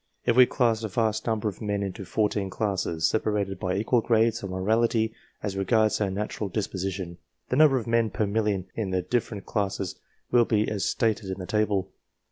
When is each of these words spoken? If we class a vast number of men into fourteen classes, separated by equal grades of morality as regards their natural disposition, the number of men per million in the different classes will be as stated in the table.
If 0.25 0.35
we 0.35 0.47
class 0.47 0.81
a 0.83 0.87
vast 0.87 1.27
number 1.27 1.47
of 1.47 1.61
men 1.61 1.83
into 1.83 2.05
fourteen 2.05 2.49
classes, 2.49 3.07
separated 3.07 3.59
by 3.59 3.75
equal 3.75 4.01
grades 4.01 4.41
of 4.41 4.49
morality 4.49 5.13
as 5.43 5.55
regards 5.55 5.99
their 5.99 6.09
natural 6.09 6.49
disposition, 6.49 7.19
the 7.49 7.55
number 7.57 7.77
of 7.77 7.85
men 7.85 8.09
per 8.09 8.25
million 8.25 8.65
in 8.73 8.89
the 8.89 9.03
different 9.03 9.45
classes 9.45 9.99
will 10.31 10.45
be 10.45 10.67
as 10.67 10.85
stated 10.85 11.29
in 11.29 11.37
the 11.37 11.45
table. 11.45 11.91